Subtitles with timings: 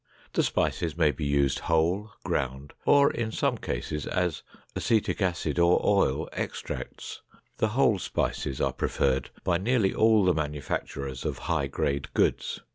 [0.33, 4.41] The spices may be used whole, ground, or in some cases as
[4.75, 7.21] acetic acid or oil extracts.
[7.57, 12.61] The whole spices are preferred by nearly all the manufacturers of high grade goods.